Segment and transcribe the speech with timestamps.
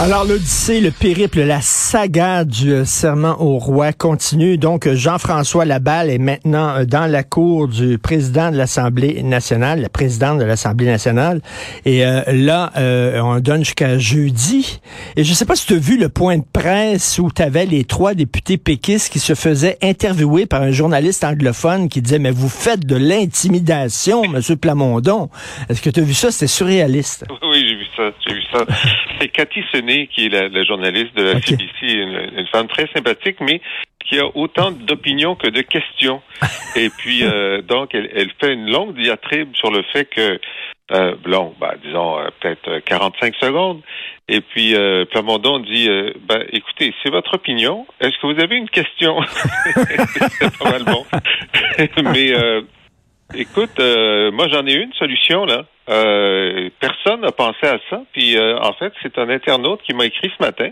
[0.00, 4.58] Alors, l'Odyssée, le périple, la saga du euh, serment au roi continue.
[4.58, 9.80] Donc, euh, Jean-François Laballe est maintenant euh, dans la cour du président de l'Assemblée nationale,
[9.80, 11.40] la présidente de l'Assemblée nationale.
[11.84, 12.72] Et là,
[13.22, 14.80] on donne jusqu'à jeudi.
[15.16, 17.64] Et je sais pas si tu as vu le point de presse où tu avais
[17.64, 22.32] les trois députés péquistes qui se faisaient interviewer par un journaliste anglophone qui disait, mais
[22.32, 25.30] vous faites de l'intimidation, Monsieur Plamondon.
[25.68, 26.32] Est-ce que tu as vu ça?
[26.32, 27.26] C'était surréaliste.
[27.42, 28.10] Oui, j'ai vu ça.
[28.26, 28.66] J'ai vu ça.
[29.20, 29.60] C'est Cathy
[30.14, 33.60] Qui est la, journaliste de la CBC, une, femme très sympathique, mais
[34.04, 36.20] qui a autant d'opinions que de questions.
[36.76, 40.38] Et puis, euh, donc, elle, elle, fait une longue diatribe sur le fait que,
[40.92, 43.80] euh, long, bah, disons, euh, peut-être 45 secondes.
[44.28, 47.86] Et puis, euh, Plamondon dit, euh, ben, écoutez, c'est votre opinion.
[48.00, 49.16] Est-ce que vous avez une question?
[49.74, 51.04] c'est pas mal bon.
[52.12, 52.32] mais,
[53.32, 55.64] Écoute, euh, moi j'en ai une solution là.
[55.88, 58.02] Euh, personne n'a pensé à ça.
[58.12, 60.70] Puis euh, en fait, c'est un internaute qui m'a écrit ce matin.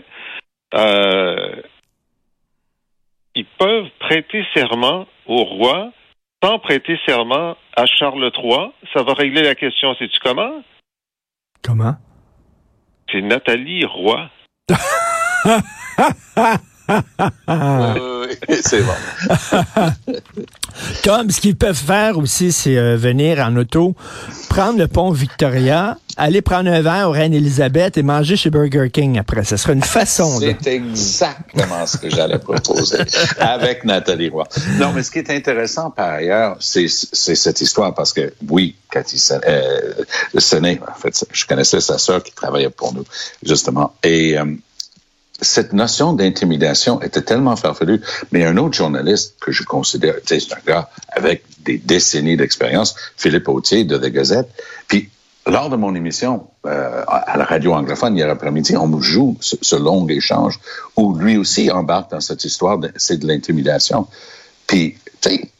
[3.35, 5.91] ils peuvent prêter serment au roi
[6.43, 8.71] sans prêter serment à Charles III.
[8.93, 9.95] Ça va régler la question.
[9.95, 10.61] Sais-tu comment?
[11.63, 11.95] Comment?
[13.11, 14.29] C'est Nathalie Roy.
[18.63, 18.93] c'est bon.
[21.03, 23.95] Tom, ce qu'ils peuvent faire aussi, c'est euh, venir en auto,
[24.49, 28.89] prendre le pont Victoria, aller prendre un verre au Reine Elisabeth et manger chez Burger
[28.91, 29.43] King après.
[29.43, 30.39] Ce serait une façon.
[30.39, 32.97] C'est exactement ce que j'allais proposer
[33.39, 34.47] avec Nathalie Roy.
[34.79, 39.21] Non, mais ce qui est intéressant par ailleurs, c'est cette histoire parce que oui, Cathy
[39.45, 39.93] euh,
[40.35, 43.05] en fait, je connaissais sa sœur qui travaillait pour nous
[43.43, 44.45] justement et euh,
[45.43, 48.01] cette notion d'intimidation était tellement farfelue.
[48.31, 53.47] Mais un autre journaliste que je considère, c'est un gars avec des décennies d'expérience, Philippe
[53.47, 54.49] Autier de The Gazette.
[54.87, 55.09] Puis,
[55.45, 59.75] lors de mon émission euh, à la radio anglophone hier après-midi, on me joue ce,
[59.75, 60.59] long échange
[60.95, 64.07] où lui aussi embarque dans cette histoire, c'est de l'intimidation.
[64.67, 65.51] Puis, tu sais,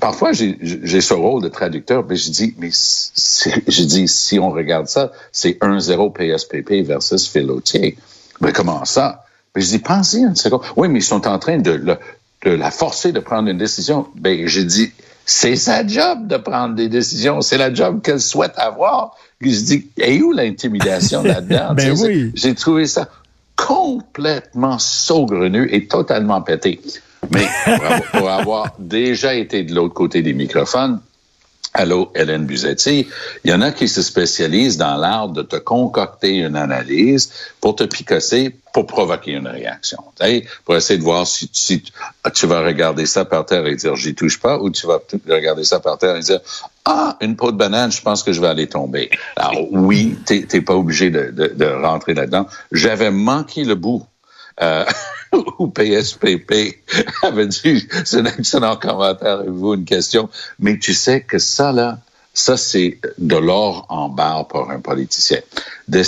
[0.00, 4.86] parfois j'ai ce rôle de traducteur, mais je dis, mais je dis, si on regarde
[4.86, 7.98] ça, c'est 1-0 PSPP versus Phil Autier.
[8.42, 9.24] Mais comment ça?
[9.54, 10.62] Mais je dis, pensez une seconde.
[10.76, 11.98] Oui, mais ils sont en train de,
[12.44, 14.06] la forcer de prendre une décision.
[14.16, 14.92] Ben, j'ai dit,
[15.24, 17.40] c'est sa job de prendre des décisions.
[17.40, 19.16] C'est la job qu'elle souhaite avoir.
[19.38, 21.74] Puis je dis, et où l'intimidation là-dedans?
[21.74, 22.32] ben oui.
[22.34, 23.08] J'ai trouvé ça
[23.56, 26.80] complètement saugrenu et totalement pété.
[27.30, 27.46] Mais
[28.12, 31.00] pour avoir déjà été de l'autre côté des microphones,
[31.74, 33.08] Allô, Hélène Buzetti.
[33.44, 37.76] Il y en a qui se spécialisent dans l'art de te concocter une analyse pour
[37.76, 40.04] te picosser, pour provoquer une réaction.
[40.66, 41.82] Pour essayer de voir si,
[42.34, 45.64] tu vas regarder ça par terre et dire j'y touche pas, ou tu vas regarder
[45.64, 46.40] ça par terre et dire
[46.84, 49.08] ah, une peau de banane, je pense que je vais aller tomber.
[49.36, 52.46] Alors oui, t'es pas obligé de, de rentrer là-dedans.
[52.70, 54.04] J'avais manqué le bout.
[54.60, 54.84] Euh,
[55.74, 56.82] PSPP
[57.22, 60.28] avait dit, c'est un excellent commentaire, avez-vous une question?
[60.58, 61.98] Mais tu sais que ça, là,
[62.34, 65.40] ça, c'est de l'or en barre pour un politicien.
[65.88, 66.02] De,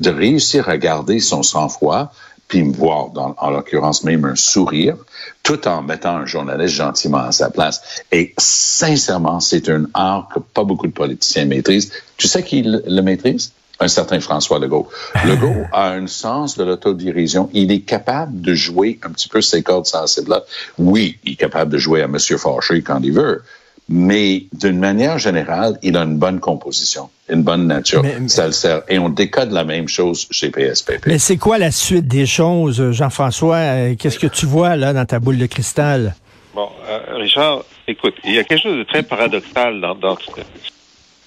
[0.00, 2.12] de, réussir à garder son sang-froid,
[2.48, 4.96] puis me voir, dans, en l'occurrence même un sourire,
[5.42, 8.02] tout en mettant un journaliste gentiment à sa place.
[8.12, 11.92] Et sincèrement, c'est un art que pas beaucoup de politiciens maîtrisent.
[12.16, 13.52] Tu sais qui le maîtrise?
[13.80, 14.88] Un certain François Legault.
[15.24, 17.50] Legault a un sens de l'autodirision.
[17.52, 20.42] Il est capable de jouer un petit peu ses cordes sensibles-là.
[20.78, 23.42] Oui, il est capable de jouer à Monsieur fâché quand il veut,
[23.88, 28.02] mais d'une manière générale, il a une bonne composition, une bonne nature.
[28.26, 28.82] Ça le sert.
[28.88, 31.06] Et on décode la même chose chez PSPP.
[31.06, 33.56] Mais c'est quoi la suite des choses, Jean-François?
[33.56, 36.14] Euh, qu'est-ce que tu vois là dans ta boule de cristal?
[36.54, 40.30] Bon, euh, Richard, écoute, il y a quelque chose de très paradoxal dans, dans ce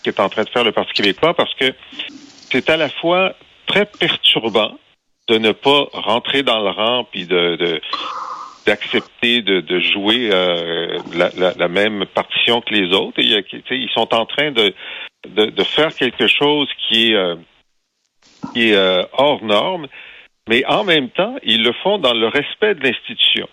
[0.03, 1.73] qu'est en train de faire le Parti québécois parce que
[2.51, 3.33] c'est à la fois
[3.67, 4.77] très perturbant
[5.27, 7.79] de ne pas rentrer dans le rang puis de,
[8.65, 13.19] d'accepter de, jouer euh, la, même partition que les autres.
[13.19, 14.73] Et, ils sont en train de,
[15.27, 17.35] de, faire quelque chose qui est, euh,
[18.53, 19.87] qui est euh, hors norme,
[20.47, 23.47] mais en même temps, ils le font dans le respect de l'institution.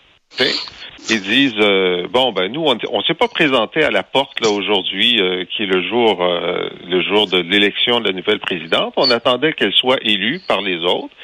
[1.09, 5.21] Ils disent bon ben nous on, on s'est pas présenté à la porte là aujourd'hui
[5.51, 8.95] qui est le jour le jour de l'élection de la nouvelle présidente.
[8.97, 11.15] On attendait qu'elle soit élue par les autres.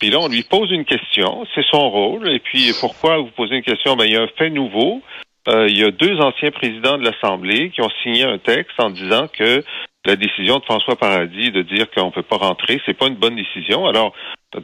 [0.00, 2.28] Puis là, on lui pose une question, c'est son rôle.
[2.28, 3.96] Et puis, pourquoi vous posez une question?
[3.96, 5.00] Ben, il y a un fait nouveau.
[5.48, 8.90] Euh, il y a deux anciens présidents de l'Assemblée qui ont signé un texte en
[8.90, 9.62] disant que
[10.04, 13.16] la décision de François Paradis de dire qu'on ne peut pas rentrer, c'est pas une
[13.16, 13.86] bonne décision.
[13.86, 14.12] Alors,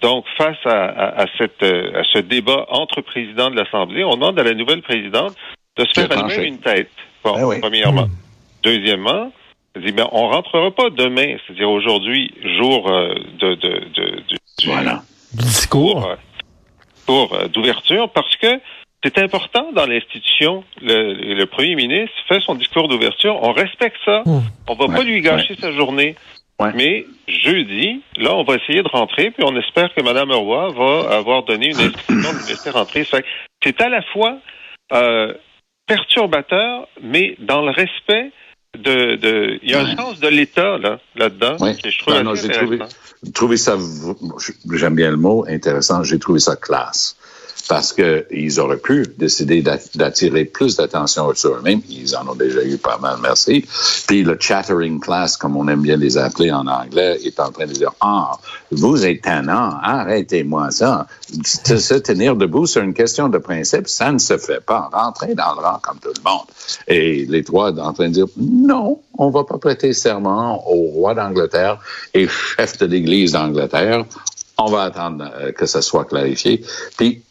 [0.01, 4.55] donc, face à, cette, à ce débat entre présidents de l'Assemblée, on demande à la
[4.55, 5.35] nouvelle présidente
[5.77, 6.91] de se faire allumer une tête.
[7.25, 8.07] Bon, ben premièrement.
[8.07, 8.63] Hmm.
[8.63, 9.33] Deuxièmement,
[9.75, 14.23] ben, on rentrera pas demain, c'est-à-dire aujourd'hui, jour euh, de, de, de,
[14.67, 15.03] voilà
[15.33, 16.17] discours.
[17.07, 18.61] Pour, euh, d'ouverture, parce que
[19.03, 20.63] c'est important dans l'institution.
[20.83, 23.39] Le, premier ministre fait son discours d'ouverture.
[23.43, 24.23] On respecte ça.
[24.27, 24.43] On hmm.
[24.69, 26.17] On va pas lui gâcher sa journée.
[26.75, 31.17] Mais jeudi, là, on va essayer de rentrer, puis on espère que Mme Roy va
[31.17, 33.07] avoir donné une instruction de laisser rentrer.
[33.63, 34.39] C'est à la fois
[34.93, 35.33] euh,
[35.87, 38.31] perturbateur, mais dans le respect
[38.79, 41.57] de, de, il y a un sens de l'État là, là-dedans.
[41.83, 42.79] Que je trouve non, j'ai trouvé,
[43.35, 43.79] trouvé ça,
[44.73, 46.05] j'aime bien le mot, intéressant.
[46.05, 47.17] J'ai trouvé ça classe
[47.71, 51.81] parce qu'ils auraient pu décider d'attirer plus d'attention sur eux-mêmes.
[51.89, 53.65] Ils en ont déjà eu pas mal, merci.
[54.09, 57.67] Puis le chattering class, comme on aime bien les appeler en anglais, est en train
[57.67, 58.33] de dire, ah,
[58.73, 61.07] vous êtes tannant, arrêtez-moi ça.
[61.45, 64.91] Se tenir debout sur une question de principe, ça ne se fait pas.
[64.93, 66.47] Rentrez dans le rang comme tout le monde.
[66.89, 71.15] Et les trois en train de dire, non, on va pas prêter serment au roi
[71.15, 71.79] d'Angleterre
[72.15, 74.07] et chef de l'Église d'Angleterre.
[74.59, 76.65] On va attendre euh, que ça soit clarifié.
[76.99, 77.23] Puis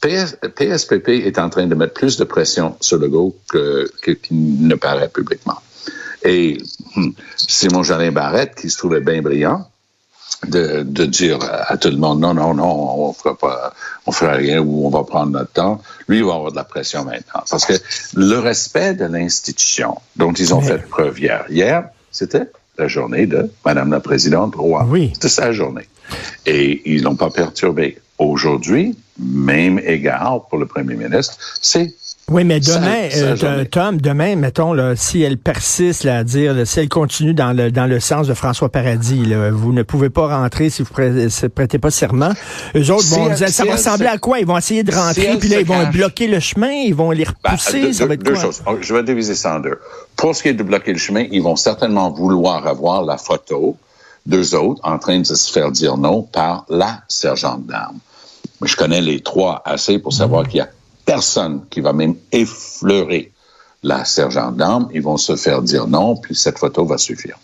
[0.00, 4.74] PSPP est en train de mettre plus de pression sur le go que, qu'il ne
[4.74, 5.58] paraît publiquement.
[6.24, 6.58] Et
[6.94, 9.66] hmm, Simon Jolin Barrette, qui se trouvait bien brillant,
[10.46, 13.74] de, de, dire à tout le monde non, non, non, on fera pas,
[14.06, 15.82] on fera rien ou on va prendre notre temps.
[16.06, 17.42] Lui, il va avoir de la pression maintenant.
[17.50, 17.72] Parce que
[18.14, 23.50] le respect de l'institution dont ils ont fait preuve hier, hier, c'était la journée de
[23.64, 24.86] Madame la Présidente Roy.
[24.88, 25.10] Oui.
[25.14, 25.88] C'était sa journée.
[26.46, 27.98] Et ils l'ont pas perturbé.
[28.18, 31.94] Aujourd'hui, même égard pour le premier ministre, c'est
[32.30, 36.78] oui, mais demain, euh, Tom, demain, mettons, là, si elle persiste là, à dire, si
[36.78, 40.36] elle continue dans le dans le sens de François Paradis, là, vous ne pouvez pas
[40.38, 42.32] rentrer si vous ne prêtez pas serment.
[42.76, 44.40] Eux autres vont ça va ressembler à quoi?
[44.40, 47.24] Ils vont essayer de rentrer, puis là, ils vont bloquer le chemin, ils vont les
[47.24, 47.94] ben, repousser.
[47.94, 48.62] ça va être deux choses.
[48.82, 49.78] Je vais diviser ça en deux.
[50.16, 53.76] Pour ce qui est de bloquer le chemin, ils vont certainement vouloir avoir la photo
[54.26, 58.00] d'eux autres en train de se faire dire non par la sergente d'armes.
[58.62, 60.68] Je connais les trois assez pour savoir qu'il y a
[61.04, 63.32] personne qui va même effleurer
[63.82, 64.88] la sergente d'armes.
[64.92, 67.38] Ils vont se faire dire non, puis cette photo va suffire.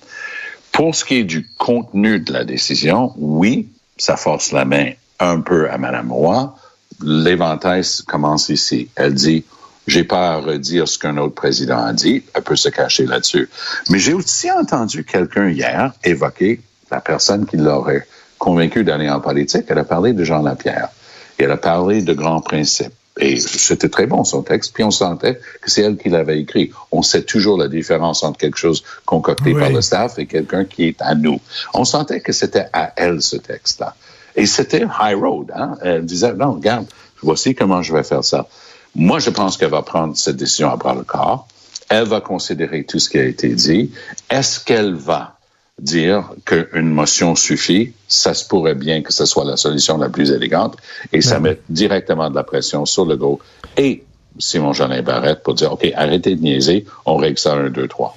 [0.72, 5.40] Pour ce qui est du contenu de la décision, oui, ça force la main un
[5.40, 6.54] peu à Mme Roy.
[7.00, 8.88] L'éventail commence ici.
[8.96, 9.44] Elle dit,
[9.86, 12.24] j'ai pas à redire ce qu'un autre président a dit.
[12.34, 13.48] Elle peut se cacher là-dessus.
[13.90, 16.60] Mais j'ai aussi entendu quelqu'un hier évoquer
[16.90, 18.06] la personne qui l'aurait
[18.38, 19.66] convaincu d'aller en politique.
[19.68, 20.88] Elle a parlé de Jean Lapierre.
[21.38, 22.92] Et elle a parlé de grands principes.
[23.20, 26.72] Et c'était très bon son texte, puis on sentait que c'est elle qui l'avait écrit.
[26.90, 30.88] On sait toujours la différence entre quelque chose concocté par le staff et quelqu'un qui
[30.88, 31.40] est à nous.
[31.74, 33.94] On sentait que c'était à elle ce texte-là.
[34.34, 35.52] Et c'était high road.
[35.54, 35.76] Hein?
[35.80, 36.86] Elle disait, non, regarde,
[37.22, 38.48] voici comment je vais faire ça.
[38.96, 41.46] Moi, je pense qu'elle va prendre cette décision à bras le corps.
[41.88, 43.92] Elle va considérer tout ce qui a été dit.
[44.28, 45.33] Est-ce qu'elle va
[45.80, 50.30] dire qu'une motion suffit, ça se pourrait bien que ce soit la solution la plus
[50.30, 50.76] élégante
[51.12, 53.40] et ça met directement de la pression sur le go
[53.76, 54.04] et
[54.38, 58.16] Simon Jeanin Barrette pour dire OK, arrêtez de niaiser, on règle ça un, deux, trois.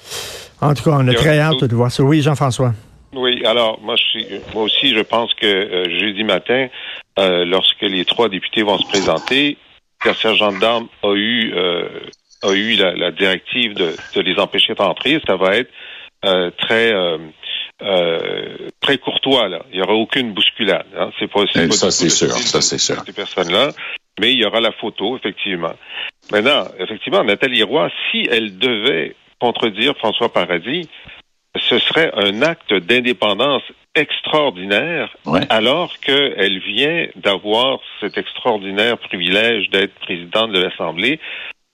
[0.61, 2.03] En tout cas, on est très hâte de voir ça.
[2.03, 2.73] Oui, Jean-François.
[3.13, 4.19] Oui, alors moi, je
[4.53, 6.67] moi aussi, je pense que euh, jeudi matin,
[7.19, 9.57] euh, lorsque les trois députés vont se présenter,
[10.05, 11.87] le sergent d'armes a eu euh,
[12.43, 15.19] a eu la, directive de, de, les empêcher d'entrer.
[15.25, 15.71] Ça va être
[16.57, 16.93] très
[17.81, 19.63] euh, très courtois là.
[19.72, 20.88] Il y aura aucune bousculade.
[20.98, 21.12] Hein.
[21.19, 23.03] C'est pas, ça c'est sûr, ça c'est sûr.
[23.05, 23.69] Ces personnes-là,
[24.19, 25.74] mais il y aura la photo effectivement.
[26.31, 30.89] Maintenant, effectivement, Nathalie Roy, si elle devait contredire François Paradis,
[31.55, 33.63] ce serait un acte d'indépendance
[33.96, 35.15] extraordinaire,
[35.50, 41.19] alors qu'elle vient d'avoir cet extraordinaire privilège d'être présidente de l'Assemblée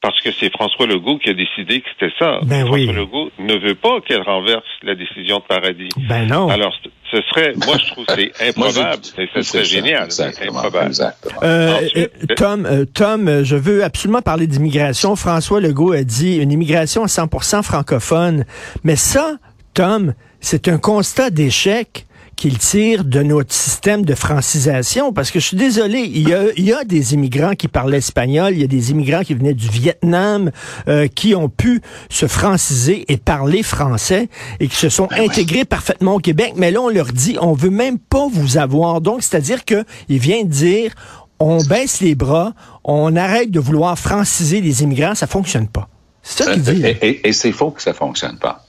[0.03, 2.39] parce que c'est François Legault qui a décidé que c'était ça.
[2.43, 5.87] Ben François Legault ne veut pas qu'elle renverse la décision de Paradis.
[6.09, 6.49] Ben non.
[6.49, 6.75] Alors,
[7.09, 10.03] ce serait, moi, je trouve que c'est improbable, ce serait génial.
[10.03, 10.87] Exactement, improbable.
[10.87, 11.39] exactement.
[11.43, 15.15] Euh, Ensuite, euh, Tom, euh, Tom, euh, je veux absolument parler d'immigration.
[15.15, 18.43] François Legault a dit une immigration à 100% francophone.
[18.83, 19.37] Mais ça,
[19.73, 25.47] Tom, c'est un constat d'échec qu'il tire de notre système de francisation, parce que je
[25.47, 28.63] suis désolé, il y a, il y a des immigrants qui parlaient espagnol, il y
[28.63, 30.51] a des immigrants qui venaient du Vietnam,
[30.87, 36.15] euh, qui ont pu se franciser et parler français et qui se sont intégrés parfaitement
[36.15, 39.01] au Québec, mais là, on leur dit, on veut même pas vous avoir.
[39.01, 40.91] Donc, c'est-à-dire que il vient de dire,
[41.39, 45.87] on baisse les bras, on arrête de vouloir franciser les immigrants, ça fonctionne pas.
[46.21, 46.75] C'est ça qu'il dit.
[46.75, 46.89] là.
[46.89, 48.65] Et, et- et c'est faux que ça fonctionne pas.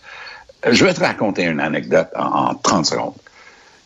[0.70, 3.12] Je vais te raconter une anecdote en, en 30 secondes.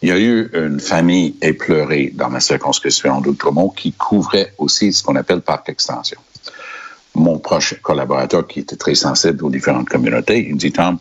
[0.03, 5.03] Il y a eu une famille éplorée dans ma circonscription d'Outremont qui couvrait aussi ce
[5.03, 6.21] qu'on appelle parc extension.
[7.15, 10.99] Mon proche collaborateur, qui était très sensible aux différentes communautés, il me dit, Tom,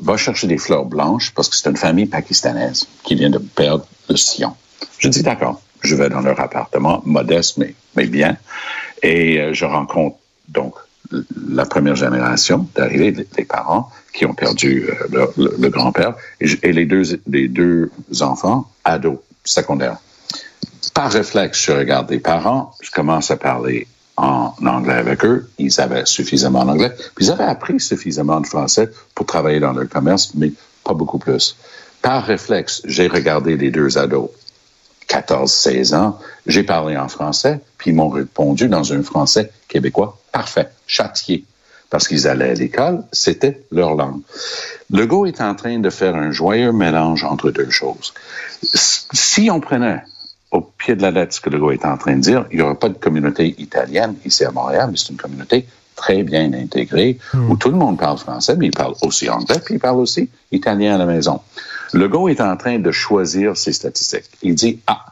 [0.00, 3.86] va chercher des fleurs blanches parce que c'est une famille pakistanaise qui vient de perdre
[4.08, 4.54] le sillon.
[4.98, 5.60] Je dis, d'accord.
[5.80, 8.36] Je vais dans leur appartement, modeste, mais, mais bien.
[9.02, 10.16] Et euh, je rencontre
[10.48, 10.74] donc
[11.50, 16.72] la première génération d'arrivée, les parents qui ont perdu euh, le, le- le grand-père et,
[16.72, 19.96] les, deux, les deux enfants ados secondaires.
[20.94, 23.86] Par réflexe, je regarde les parents, je commence à parler
[24.16, 25.48] en anglais avec eux.
[25.58, 26.92] Ils avaient suffisamment d'anglais.
[27.14, 30.52] Puis ils avaient appris suffisamment de français pour travailler dans leur commerce, mais
[30.84, 31.56] pas beaucoup plus.
[32.02, 34.30] Par réflexe, j'ai regardé les deux ados
[35.08, 40.18] 14, 16 ans, j'ai parlé en français, puis ils m'ont répondu dans un français québécois
[40.32, 41.44] parfait, châtié,
[41.90, 44.20] parce qu'ils allaient à l'école, c'était leur langue.
[44.90, 48.12] Legault est en train de faire un joyeux mélange entre deux choses.
[48.62, 50.02] Si on prenait
[50.50, 52.62] au pied de la lettre ce que Legault est en train de dire, il n'y
[52.62, 57.18] aura pas de communauté italienne ici à Montréal, mais c'est une communauté très bien intégrée,
[57.48, 60.30] où tout le monde parle français, mais il parle aussi anglais, puis il parle aussi
[60.52, 61.40] italien à la maison.
[61.92, 64.30] Legault est en train de choisir ses statistiques.
[64.42, 65.04] Il dit, ah,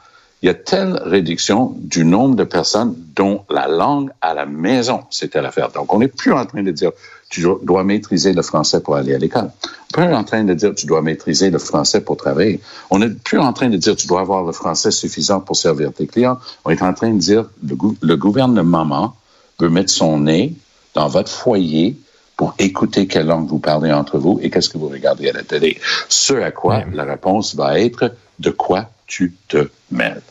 [0.43, 5.01] il y a telle réduction du nombre de personnes dont la langue à la maison,
[5.11, 5.71] c'était l'affaire.
[5.71, 6.91] Donc, on n'est plus en train de dire,
[7.31, 9.51] tu dois maîtriser le français pour aller à l'école.
[9.97, 12.61] On n'est plus en train de dire, tu dois maîtriser le français pour travailler.
[12.91, 15.93] On n'est plus en train de dire, tu dois avoir le français suffisant pour servir
[15.93, 16.39] tes clients.
[16.65, 19.17] On est en train de dire, le, gou- le gouvernement
[19.59, 20.55] veut mettre son nez
[20.95, 21.97] dans votre foyer
[22.37, 25.43] pour écouter quelle langue vous parlez entre vous et qu'est-ce que vous regardez à la
[25.43, 25.79] télé.
[26.09, 30.23] Ce à quoi la réponse va être de quoi tu te mêles.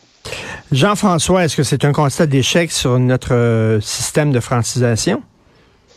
[0.71, 5.21] Jean-François, est-ce que c'est un constat d'échec sur notre euh, système de francisation?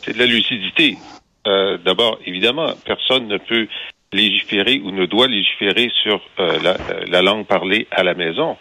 [0.04, 0.98] C'est de la lucidité.
[1.46, 3.66] Euh, D'abord, évidemment, personne ne peut
[4.12, 8.56] légiférer ou ne doit légiférer sur euh, la, la langue parlée à la maison.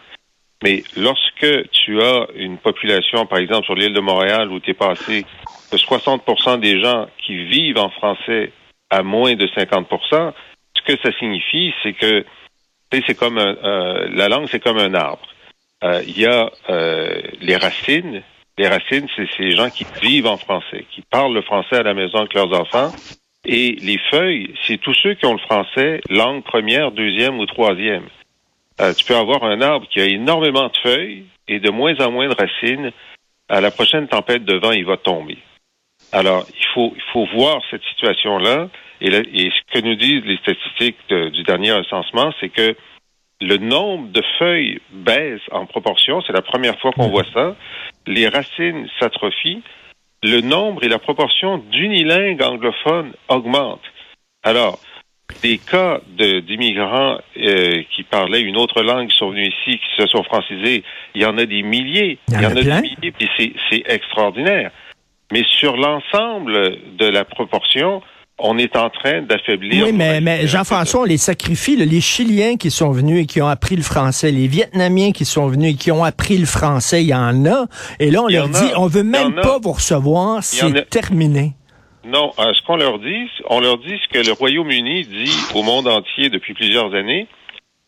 [0.63, 4.73] Mais lorsque tu as une population, par exemple sur l'île de Montréal, où tu es
[4.73, 5.25] passé
[5.71, 8.51] de 60% des gens qui vivent en français
[8.89, 10.33] à moins de 50%
[10.77, 12.25] ce que ça signifie, c'est que
[12.91, 15.27] c'est comme un, euh, la langue, c'est comme un arbre.
[15.83, 18.23] Euh, Il y a euh, les racines.
[18.57, 21.93] Les racines, c'est ces gens qui vivent en français, qui parlent le français à la
[21.93, 22.91] maison avec leurs enfants.
[23.45, 28.03] Et les feuilles, c'est tous ceux qui ont le français langue première, deuxième ou troisième.
[28.79, 32.11] Euh, tu peux avoir un arbre qui a énormément de feuilles et de moins en
[32.11, 32.91] moins de racines.
[33.49, 35.37] À la prochaine tempête de vent, il va tomber.
[36.11, 38.69] Alors, il faut, il faut voir cette situation-là.
[39.01, 42.75] Et, et ce que nous disent les statistiques de- du dernier recensement, c'est que
[43.39, 46.21] le nombre de feuilles baisse en proportion.
[46.21, 47.55] C'est la première fois qu'on voit ça.
[48.05, 49.61] Les racines s'atrophient.
[50.23, 53.79] Le nombre et la proportion d'unilingues anglophones augmentent.
[54.43, 54.79] Alors,
[55.43, 60.01] des cas de- d'immigrants euh, qui parlaient une autre langue, qui sont venus ici, qui
[60.01, 60.83] se sont francisés,
[61.15, 62.17] il y en a des milliers.
[62.29, 62.81] Il y en a plein.
[62.81, 63.29] des milliers, puis
[63.69, 64.71] c'est- extraordinaire.
[65.31, 68.01] Mais sur l'ensemble de la proportion,
[68.39, 69.85] on est en train d'affaiblir.
[69.87, 70.47] Oui, mais, mais.
[70.47, 71.75] Jean-François, on les sacrifie.
[71.75, 71.85] là.
[71.85, 75.47] Les Chiliens qui sont venus et qui ont appris le français, les Vietnamiens qui sont
[75.47, 77.65] venus et qui ont appris le français, il y en a.
[77.99, 78.79] Et là, on Il leur dit, a.
[78.79, 79.41] on veut même a.
[79.41, 81.53] pas vous recevoir, c'est terminé.
[82.07, 85.61] Non, euh, ce qu'on leur dit, on leur dit ce que le Royaume-Uni dit au
[85.61, 87.27] monde entier depuis plusieurs années.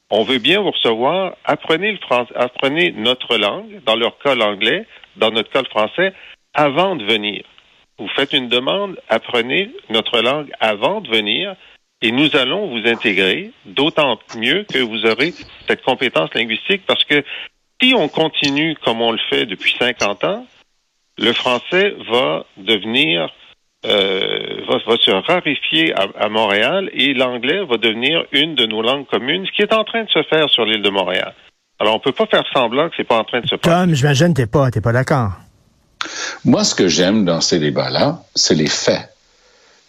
[0.09, 1.37] On veut bien vous recevoir.
[1.45, 4.85] Apprenez le français, apprenez notre langue, dans leur cas l'anglais,
[5.15, 6.13] dans notre cas français,
[6.53, 7.43] avant de venir.
[7.97, 11.55] Vous faites une demande, apprenez notre langue avant de venir,
[12.01, 15.33] et nous allons vous intégrer, d'autant mieux que vous aurez
[15.65, 17.23] cette compétence linguistique, parce que
[17.81, 20.45] si on continue comme on le fait depuis 50 ans,
[21.17, 23.29] le français va devenir
[23.85, 28.81] euh, va, va, se raréfier à, à Montréal et l'anglais va devenir une de nos
[28.81, 31.33] langues communes, ce qui est en train de se faire sur l'île de Montréal.
[31.79, 33.59] Alors, on peut pas faire semblant que c'est pas en train de se faire.
[33.61, 35.31] Tom, j'imagine t'es pas, t'es pas d'accord.
[36.43, 39.09] Moi, ce que j'aime dans ces débats-là, c'est les faits.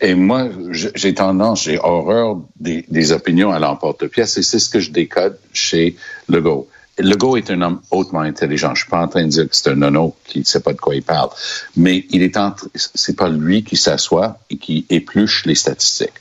[0.00, 4.80] Et moi, j'ai tendance, j'ai horreur des, des opinions à l'emporte-pièce, et c'est ce que
[4.80, 5.96] je décode chez
[6.28, 6.68] Legault.
[7.02, 8.74] Legault est un homme hautement intelligent.
[8.74, 10.72] Je suis pas en train de dire que c'est un nono qui ne sait pas
[10.72, 11.30] de quoi il parle,
[11.76, 16.12] mais il est en, c'est pas lui qui s'assoit et qui épluche les statistiques.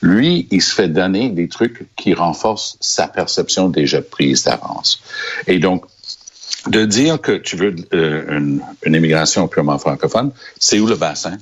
[0.00, 5.02] Lui, il se fait donner des trucs qui renforcent sa perception déjà prise d'avance.
[5.46, 5.84] Et donc,
[6.66, 11.38] de dire que tu veux euh, une, une, immigration purement francophone, c'est où le bassin?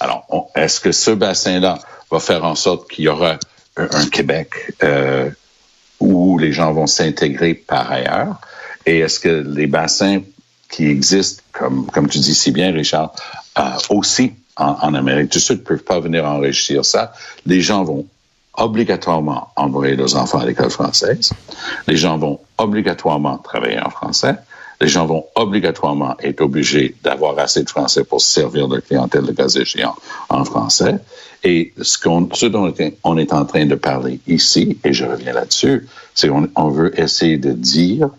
[0.00, 1.78] Alors, est-ce que ce bassin-là
[2.10, 3.38] va faire en sorte qu'il y aura
[3.76, 5.30] un, un Québec euh,
[6.02, 8.40] où les gens vont s'intégrer par ailleurs?
[8.86, 10.20] Et est-ce que les bassins
[10.68, 13.12] qui existent, comme, comme tu dis si bien, Richard,
[13.58, 17.12] euh, aussi en, en, Amérique du Sud ne peuvent pas venir enrichir ça?
[17.46, 18.06] Les gens vont
[18.54, 21.32] obligatoirement envoyer leurs enfants à l'école française.
[21.86, 24.34] Les gens vont obligatoirement travailler en français.
[24.82, 29.30] Les gens vont obligatoirement être obligés d'avoir assez de français pour servir de clientèle de
[29.30, 29.94] cas échéant
[30.28, 30.96] en français.
[31.44, 32.74] Et ce, qu'on, ce dont
[33.04, 35.86] on est en train de parler ici, et je reviens là-dessus,
[36.16, 38.10] c'est qu'on on veut essayer de dire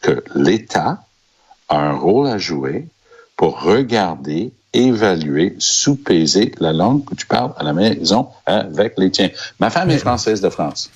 [0.00, 1.04] que l'État
[1.68, 2.86] a un rôle à jouer
[3.36, 9.28] pour regarder, évaluer, sous-peser la langue que tu parles à la maison avec les tiens.
[9.60, 10.90] Ma femme est française de France.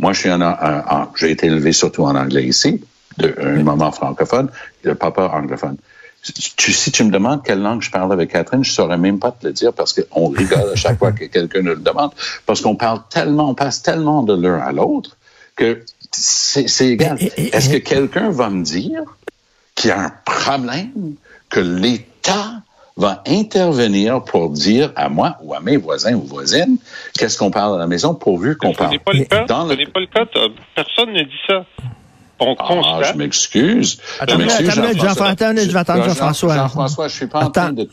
[0.00, 2.80] Moi, je suis un j'ai été élevé surtout en anglais ici,
[3.18, 4.50] de, une maman francophone,
[4.82, 5.76] et le papa anglophone.
[6.56, 9.30] Tu, si tu me demandes quelle langue je parle avec Catherine, je saurais même pas
[9.30, 12.12] te le dire parce qu'on rigole à chaque fois que quelqu'un nous le demande,
[12.46, 15.18] parce qu'on parle tellement, on passe tellement de l'un à l'autre
[15.54, 17.18] que c'est égal.
[17.20, 19.02] Est-ce que quelqu'un va me dire
[19.74, 21.14] qu'il y a un problème
[21.50, 22.62] que l'État
[22.96, 26.78] va intervenir pour dire à moi ou à mes voisins ou voisines
[27.18, 28.90] qu'est-ce qu'on parle à la maison pourvu qu'on parle.
[28.90, 29.44] Ce n'est pas le cas.
[29.46, 29.74] Dans le...
[29.74, 30.24] Ce n'est pas le cas.
[30.74, 31.64] Personne ne dit ça.
[32.40, 33.98] On ah, je m'excuse.
[34.28, 35.54] Je m'excuse, Jean-François.
[35.56, 36.56] je vais attendre Jean-François.
[36.56, 37.88] Jean-François, je suis pas en train de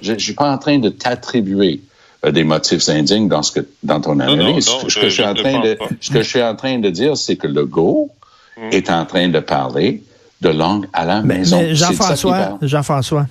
[0.00, 1.80] je, suis pas en train de t'attribuer
[2.26, 4.68] des motifs indignes dans ce que dans ton analyse.
[4.68, 6.56] Non, non, non, ce que je, suis en train de ce que je suis en
[6.56, 8.10] train de dire, c'est que le go
[8.56, 8.70] mm.
[8.72, 10.02] est en train de parler
[10.40, 11.60] de langue à la mais, maison.
[11.60, 13.26] Mais Jean-François, Jean-François.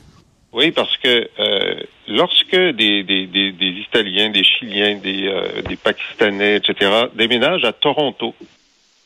[0.54, 1.76] Oui, parce que euh,
[2.10, 7.72] lorsque des, des, des, des, Italiens, des Chiliens, des, euh, des Pakistanais, etc., déménagent à
[7.72, 8.36] Toronto,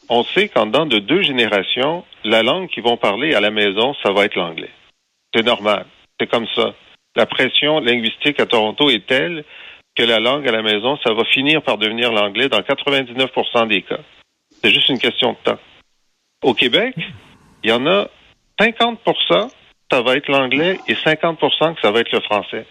[0.10, 3.94] on sait qu'en dedans de deux générations, la langue qu'ils vont parler à la maison,
[4.04, 4.72] ça va être l'anglais.
[5.34, 5.86] C'est normal.
[6.20, 6.74] C'est comme ça.
[7.16, 9.44] La pression linguistique à Toronto est telle
[9.96, 13.82] que la langue à la maison, ça va finir par devenir l'anglais dans 99% des
[13.82, 14.00] cas.
[14.62, 15.60] C'est juste une question de temps.
[16.44, 16.96] Au Québec,
[17.64, 18.08] il y en a
[18.60, 19.50] 50%
[19.92, 22.66] ça va être l'anglais et 50% que ça va être le français.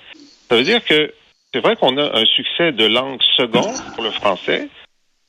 [0.49, 1.15] Ça veut dire que
[1.53, 4.69] c'est vrai qu'on a un succès de langue seconde pour le français,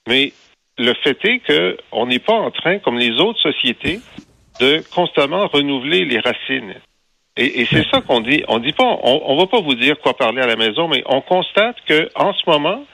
[0.08, 0.34] mais
[0.78, 4.00] le fait est qu'on n'est pas en train, comme les autres sociétés,
[4.60, 6.76] de constamment renouveler les racines.
[7.38, 8.44] Et, c'est ça qu'on dit.
[8.48, 11.04] On dit pas, on, on va pas vous dire quoi parler à la maison, mais
[11.06, 12.86] on constate que en ce moment,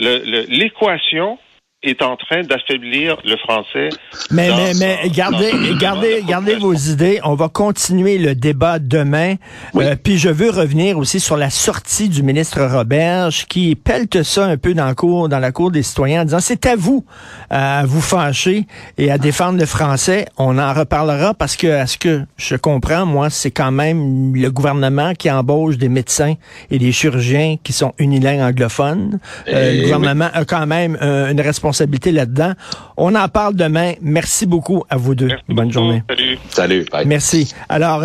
[0.00, 1.38] l'équation
[1.82, 3.88] est en train d'affaiblir le français.
[4.30, 7.18] Mais, mais, mais gardez, gardez, gardez vos idées.
[7.24, 9.34] On va continuer le débat demain.
[9.74, 9.84] Oui.
[9.84, 14.46] Euh, puis je veux revenir aussi sur la sortie du ministre Roberge qui pelte ça
[14.46, 17.04] un peu dans la cour, dans la cour des citoyens en disant c'est à vous
[17.50, 18.66] à vous fâcher
[18.96, 20.26] et à défendre le français.
[20.38, 24.50] On en reparlera parce que, à ce que je comprends, moi, c'est quand même le
[24.50, 26.34] gouvernement qui embauche des médecins
[26.70, 29.18] et des chirurgiens qui sont unilingues anglophones.
[29.48, 30.40] Euh, le gouvernement oui.
[30.40, 32.52] a quand même euh, une responsabilité responsabilité là-dedans.
[32.96, 33.94] On en parle demain.
[34.02, 35.28] Merci beaucoup à vous deux.
[35.28, 35.72] Merci Bonne beaucoup.
[35.72, 36.02] journée.
[36.08, 36.38] Salut.
[36.50, 36.86] Salut.
[36.92, 37.06] Bye.
[37.06, 37.54] Merci.
[37.68, 38.04] Alors,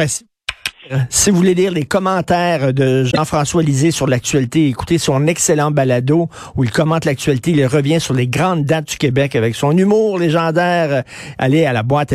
[1.10, 6.30] si vous voulez lire les commentaires de Jean-François Lisée sur l'actualité, écoutez son excellent balado
[6.56, 10.18] où il commente l'actualité, il revient sur les grandes dates du Québec avec son humour
[10.18, 11.04] légendaire.
[11.38, 12.14] Allez à la boîte